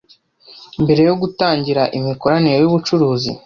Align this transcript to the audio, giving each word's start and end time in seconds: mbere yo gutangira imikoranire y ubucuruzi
mbere 0.83 1.01
yo 1.09 1.15
gutangira 1.21 1.83
imikoranire 1.97 2.57
y 2.59 2.67
ubucuruzi 2.69 3.31